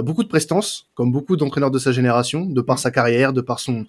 [0.00, 3.60] beaucoup de prestance, comme beaucoup d'entraîneurs de sa génération, de par sa carrière, de par
[3.60, 3.86] son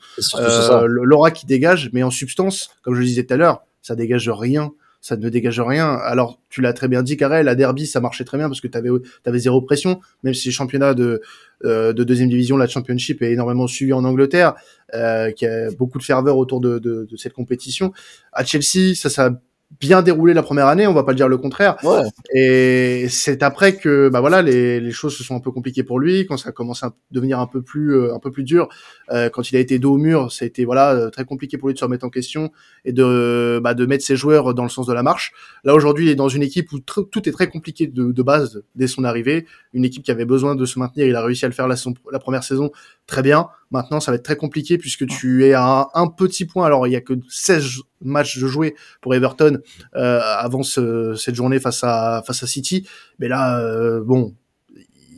[0.86, 4.30] l'aura qui dégage, mais en substance, comme je le disais tout à l'heure, ça dégage
[4.30, 4.72] rien
[5.04, 5.96] ça ne dégage rien.
[5.96, 8.70] Alors, tu l'as très bien dit, Karel, la derby, ça marchait très bien parce que
[8.70, 8.88] tu avais,
[9.26, 11.22] avais zéro pression, même si le championnat de,
[11.66, 14.54] euh, de deuxième division, la Championship, est énormément suivi en Angleterre,
[14.94, 17.92] euh, qui a beaucoup de ferveur autour de, de, de cette compétition.
[18.32, 19.42] À Chelsea, ça, ça
[19.80, 21.78] bien déroulé la première année, on va pas dire le contraire.
[21.84, 22.04] Ouais.
[22.34, 26.00] Et c'est après que bah voilà les, les choses se sont un peu compliquées pour
[26.00, 28.68] lui quand ça a commencé à devenir un peu plus euh, un peu plus dur.
[29.12, 31.58] Euh, quand il a été dos au mur, ça a été voilà euh, très compliqué
[31.58, 32.52] pour lui de se remettre en question
[32.86, 35.34] et de bah, de mettre ses joueurs dans le sens de la marche.
[35.64, 38.64] Là aujourd'hui, il est dans une équipe où tout est très compliqué de, de, base
[38.76, 39.46] dès son arrivée.
[39.74, 41.76] Une équipe qui avait besoin de se maintenir, il a réussi à le faire la,
[41.76, 42.72] son, la première saison
[43.08, 43.48] très bien.
[43.72, 46.66] Maintenant, ça va être très compliqué puisque tu es à un, petit point.
[46.66, 49.60] Alors, il y a que 16 matchs de jouer pour Everton
[49.96, 52.88] euh, avant ce, cette journée face à face à City.
[53.20, 54.34] Mais là, euh, bon,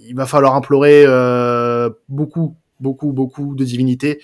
[0.07, 4.21] il va falloir implorer euh, beaucoup, beaucoup, beaucoup de divinité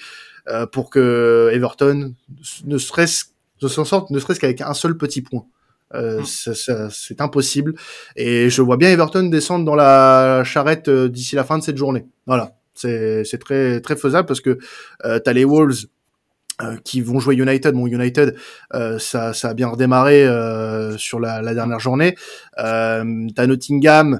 [0.48, 2.14] euh, pour que Everton
[2.66, 3.26] ne serait-ce
[3.68, 5.46] s'en sorte, ne serait-ce qu'avec un seul petit point.
[5.94, 6.90] Euh, mm.
[6.90, 7.74] c'est impossible.
[8.16, 11.78] Et je vois bien Everton descendre dans la charrette euh, d'ici la fin de cette
[11.78, 12.06] journée.
[12.26, 12.56] Voilà.
[12.74, 14.58] C'est très très faisable parce que
[15.06, 15.86] euh, t'as les Wolves
[16.84, 17.74] qui vont jouer United.
[17.74, 18.36] Bon, United,
[18.74, 22.16] euh, ça, ça a bien redémarré euh, sur la, la, dernière journée.
[22.60, 24.20] Euh, t'as Nottingham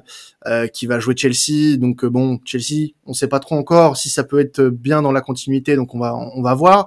[0.72, 1.76] qui va jouer Chelsea.
[1.78, 5.20] Donc bon, Chelsea, on sait pas trop encore si ça peut être bien dans la
[5.20, 5.76] continuité.
[5.76, 6.86] Donc on va on va voir.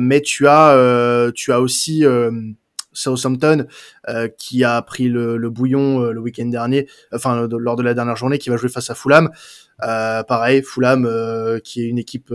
[0.00, 2.04] mais tu as tu as aussi
[2.94, 3.66] Southampton
[4.08, 7.92] euh, qui a pris le, le bouillon euh, le week-end dernier, enfin lors de la
[7.92, 9.30] dernière journée, qui va jouer face à Fulham.
[9.82, 11.08] Euh, pareil, Fulham
[11.62, 12.32] qui est une équipe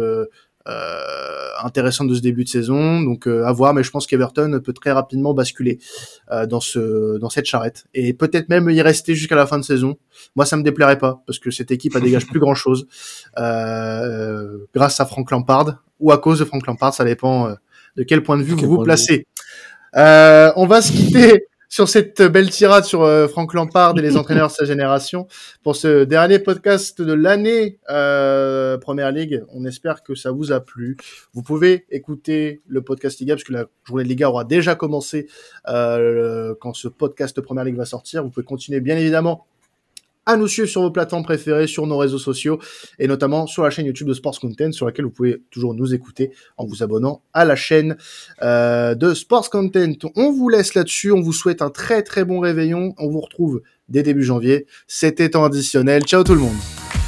[1.64, 3.74] intéressante de ce début de saison, donc à voir.
[3.74, 5.80] Mais je pense qu'Everton peut très rapidement basculer
[6.48, 9.98] dans ce dans cette charrette et peut-être même y rester jusqu'à la fin de saison.
[10.36, 12.88] Moi, ça me déplairait pas parce que cette équipe a dégage plus grand chose
[13.36, 17.56] grâce à Frank Lampard ou à cause de Frank Lampard, ça dépend
[17.96, 19.28] de quel point de vue vous vous placez.
[19.96, 24.18] Euh, on va se quitter sur cette belle tirade sur euh, Franck Lampard et les
[24.18, 25.28] entraîneurs de sa génération
[25.64, 29.44] pour ce dernier podcast de l'année euh, Première Ligue.
[29.54, 30.98] On espère que ça vous a plu.
[31.34, 35.28] Vous pouvez écouter le podcast Liga parce que la journée de Liga aura déjà commencé
[35.68, 38.24] euh, quand ce podcast Première Ligue va sortir.
[38.24, 39.46] Vous pouvez continuer bien évidemment
[40.26, 42.60] à nous suivre sur vos plateformes préférées, sur nos réseaux sociaux
[43.00, 45.94] et notamment sur la chaîne YouTube de Sports Content sur laquelle vous pouvez toujours nous
[45.94, 47.98] écouter en vous abonnant à la chaîne
[48.42, 49.96] euh, de Sports Content.
[50.16, 53.62] On vous laisse là-dessus, on vous souhaite un très très bon réveillon, on vous retrouve
[53.88, 54.68] dès début janvier.
[54.88, 56.04] C'était temps additionnel.
[56.04, 56.99] Ciao tout le monde.